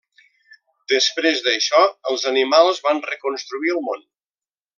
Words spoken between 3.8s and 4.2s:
món.